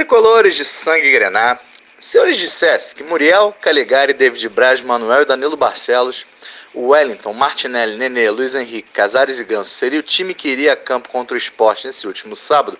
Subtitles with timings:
[0.00, 1.58] Tricolores de sangue grená,
[1.98, 6.26] se eu lhes dissesse que Muriel, Caligari, David Braz, Manuel e Danilo Barcelos,
[6.74, 11.10] Wellington, Martinelli, Nenê, Luiz Henrique, Casares e Ganso seria o time que iria a campo
[11.10, 12.78] contra o esporte nesse último sábado,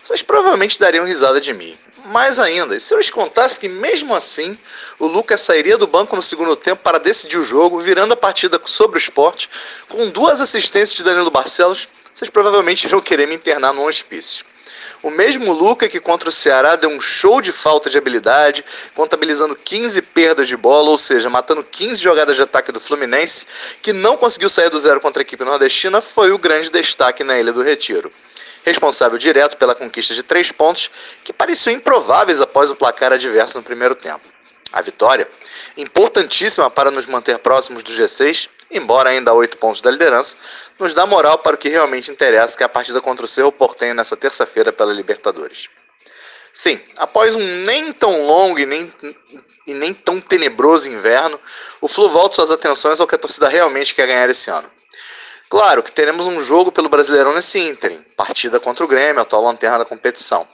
[0.00, 1.76] vocês provavelmente dariam risada de mim.
[2.04, 4.56] Mais ainda, se eu lhes contasse que mesmo assim
[5.00, 8.60] o Lucas sairia do banco no segundo tempo para decidir o jogo, virando a partida
[8.64, 9.50] sobre o esporte,
[9.88, 14.48] com duas assistências de Danilo Barcelos, vocês provavelmente iriam querer me internar num hospício.
[15.02, 18.62] O mesmo Luca que contra o Ceará deu um show de falta de habilidade,
[18.94, 23.46] contabilizando 15 perdas de bola, ou seja, matando 15 jogadas de ataque do Fluminense,
[23.80, 27.38] que não conseguiu sair do zero contra a equipe nordestina, foi o grande destaque na
[27.38, 28.12] Ilha do Retiro.
[28.62, 30.90] Responsável direto pela conquista de três pontos,
[31.24, 34.20] que pareciam improváveis após o placar adverso no primeiro tempo.
[34.70, 35.26] A vitória,
[35.78, 40.36] importantíssima para nos manter próximos do G6, embora ainda a oito pontos da liderança,
[40.78, 43.52] nos dá moral para o que realmente interessa, que é a partida contra o Cerro
[43.52, 45.68] Portenho nessa terça-feira pela Libertadores.
[46.52, 48.92] Sim, após um nem tão longo e nem,
[49.66, 51.38] e nem tão tenebroso inverno,
[51.80, 54.68] o Flu volta suas atenções ao que a torcida realmente quer ganhar esse ano.
[55.50, 59.78] Claro que teremos um jogo pelo Brasileirão nesse ínterim, partida contra o Grêmio, atual lanterna
[59.78, 60.46] da competição.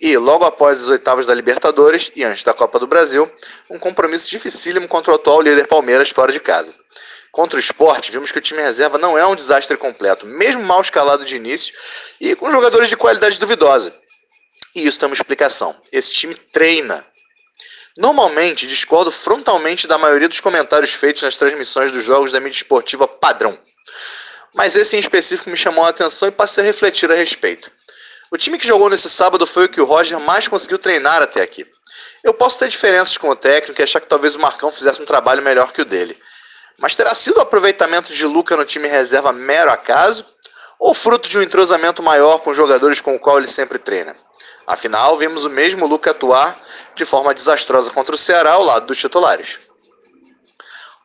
[0.00, 3.30] E, logo após as oitavas da Libertadores e antes da Copa do Brasil,
[3.70, 6.74] um compromisso dificílimo contra o atual líder Palmeiras fora de casa.
[7.32, 10.80] Contra o esporte, vimos que o time reserva não é um desastre completo, mesmo mal
[10.80, 11.74] escalado de início
[12.20, 13.94] e com jogadores de qualidade duvidosa.
[14.74, 15.76] E isso tem uma explicação.
[15.92, 17.04] Esse time treina.
[17.96, 23.06] Normalmente, discordo frontalmente da maioria dos comentários feitos nas transmissões dos jogos da mídia esportiva
[23.06, 23.58] padrão.
[24.54, 27.70] Mas esse em específico me chamou a atenção e passei a refletir a respeito.
[28.30, 31.42] O time que jogou nesse sábado foi o que o Roger mais conseguiu treinar até
[31.42, 31.66] aqui.
[32.22, 35.04] Eu posso ter diferenças com o técnico e achar que talvez o Marcão fizesse um
[35.04, 36.16] trabalho melhor que o dele.
[36.80, 40.24] Mas terá sido o aproveitamento de Luca no time reserva mero acaso?
[40.78, 44.16] Ou fruto de um entrosamento maior com os jogadores com o qual ele sempre treina?
[44.66, 46.58] Afinal, vimos o mesmo Luca atuar
[46.94, 49.60] de forma desastrosa contra o Ceará ao lado dos titulares.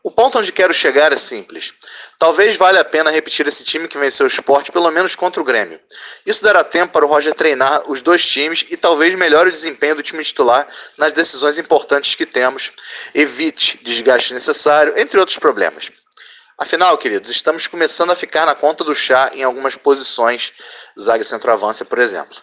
[0.06, 1.73] O ponto onde quero chegar é simples.
[2.19, 5.44] Talvez valha a pena repetir esse time que venceu o esporte, pelo menos contra o
[5.44, 5.80] Grêmio.
[6.24, 9.96] Isso dará tempo para o Roger treinar os dois times e talvez melhore o desempenho
[9.96, 12.72] do time titular nas decisões importantes que temos,
[13.16, 15.91] evite desgaste necessário, entre outros problemas.
[16.56, 20.53] Afinal, queridos, estamos começando a ficar na conta do chá em algumas posições,
[21.00, 22.38] zaga centroavância, por exemplo.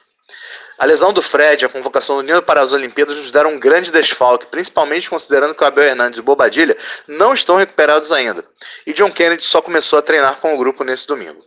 [0.78, 3.58] A lesão do Fred e a convocação do Nino para as Olimpíadas nos deram um
[3.58, 8.44] grande desfalque, principalmente considerando que o Abel Hernandes e o Bobadilha não estão recuperados ainda.
[8.86, 11.44] E John Kennedy só começou a treinar com o grupo nesse domingo.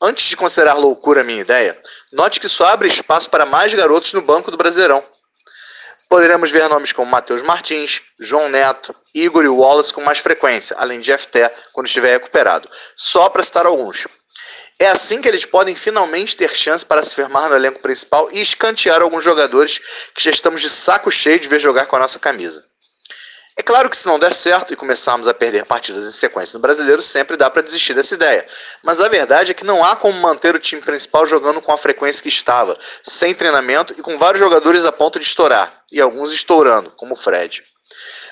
[0.00, 1.76] Antes de considerar loucura a minha ideia,
[2.12, 5.02] note que só abre espaço para mais garotos no banco do Brasileirão.
[6.08, 11.00] Poderemos ver nomes como Matheus Martins, João Neto, Igor e Wallace com mais frequência, além
[11.00, 12.68] de FT quando estiver recuperado.
[12.96, 14.06] Só para citar alguns.
[14.80, 18.40] É assim que eles podem finalmente ter chance para se firmar no elenco principal e
[18.40, 19.80] escantear alguns jogadores
[20.14, 22.64] que já estamos de saco cheio de ver jogar com a nossa camisa.
[23.56, 26.62] É claro que se não der certo e começarmos a perder partidas em sequência no
[26.62, 28.46] brasileiro, sempre dá para desistir dessa ideia.
[28.84, 31.76] Mas a verdade é que não há como manter o time principal jogando com a
[31.76, 36.30] frequência que estava, sem treinamento e com vários jogadores a ponto de estourar, e alguns
[36.30, 37.64] estourando, como o Fred.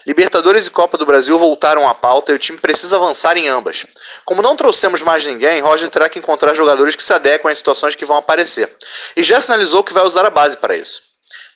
[0.06, 3.84] Libertadores e Copa do Brasil voltaram à pauta e o time precisa avançar em ambas.
[4.24, 7.96] Como não trouxemos mais ninguém, Roger terá que encontrar jogadores que se adequem às situações
[7.96, 8.72] que vão aparecer.
[9.16, 11.02] E já sinalizou que vai usar a base para isso.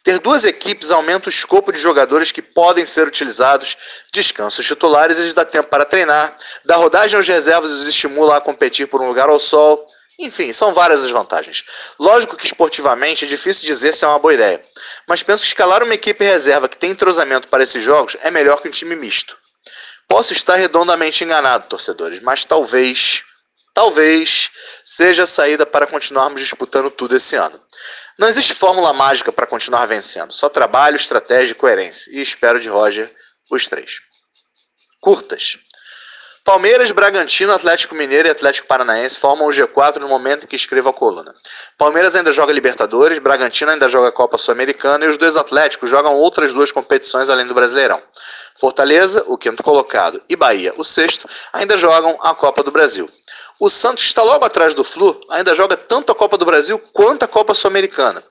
[0.03, 3.77] Ter duas equipes aumenta o escopo de jogadores que podem ser utilizados,
[4.13, 6.35] descansa os titulares e lhes dá tempo para treinar,
[6.65, 9.87] dá rodagem aos reservas e os estimula a competir por um lugar ao sol.
[10.21, 11.65] Enfim, são várias as vantagens.
[11.99, 14.63] Lógico que esportivamente é difícil dizer se é uma boa ideia,
[15.09, 18.61] mas penso que escalar uma equipe reserva que tem entrosamento para esses jogos é melhor
[18.61, 19.35] que um time misto.
[20.07, 23.25] Posso estar redondamente enganado, torcedores, mas talvez,
[23.73, 24.51] talvez
[24.85, 27.59] seja a saída para continuarmos disputando tudo esse ano.
[28.19, 32.11] Não existe fórmula mágica para continuar vencendo, só trabalho, estratégia e coerência.
[32.13, 33.11] E espero de Roger
[33.51, 34.01] os três.
[35.01, 35.57] Curtas.
[36.51, 40.89] Palmeiras, Bragantino, Atlético Mineiro e Atlético Paranaense formam o G4 no momento em que escrevo
[40.89, 41.33] a coluna.
[41.79, 46.53] Palmeiras ainda joga Libertadores, Bragantino ainda joga Copa Sul-Americana e os dois Atléticos jogam outras
[46.53, 48.03] duas competições além do Brasileirão.
[48.59, 53.09] Fortaleza, o quinto colocado, e Bahia, o sexto, ainda jogam a Copa do Brasil.
[53.61, 57.23] O Santos, está logo atrás do Flu, ainda joga tanto a Copa do Brasil quanto
[57.23, 58.25] a Copa Sul-Americana.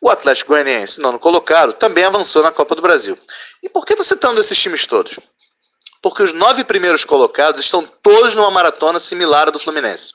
[0.00, 3.18] O Atlético Goianiense, nono colocado, também avançou na Copa do Brasil.
[3.62, 5.18] E por que estou citando esses times todos?
[6.02, 10.14] Porque os nove primeiros colocados estão todos numa maratona similar à do Fluminense.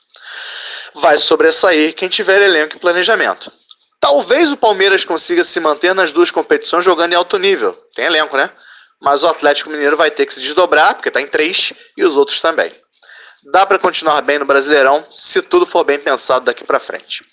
[0.94, 3.52] Vai sobressair quem tiver elenco e planejamento.
[4.00, 7.72] Talvez o Palmeiras consiga se manter nas duas competições jogando em alto nível.
[7.94, 8.50] Tem elenco, né?
[9.00, 12.16] Mas o Atlético Mineiro vai ter que se desdobrar, porque está em três, e os
[12.16, 12.72] outros também.
[13.44, 17.24] Dá para continuar bem no Brasileirão se tudo for bem pensado daqui para frente.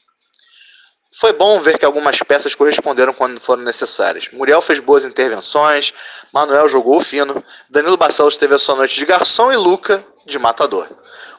[1.24, 4.28] Foi bom ver que algumas peças corresponderam quando foram necessárias.
[4.34, 5.94] Muriel fez boas intervenções,
[6.34, 10.86] Manuel jogou fino, Danilo Barcelos teve a sua noite de garçom e Luca de matador.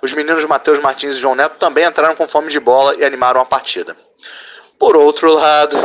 [0.00, 3.42] Os meninos Matheus Martins e João Neto também entraram com fome de bola e animaram
[3.42, 3.94] a partida.
[4.78, 5.76] Por outro lado,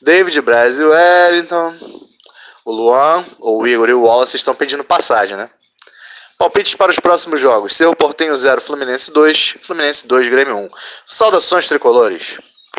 [0.00, 1.74] David Braz e Wellington,
[2.64, 5.50] o Luan, o Igor e o Wallace estão pedindo passagem, né?
[6.38, 7.76] Palpites para os próximos jogos.
[7.76, 10.70] Cerro Portenho 0, Fluminense 2, Fluminense 2, Grêmio 1.
[11.04, 12.38] Saudações tricolores.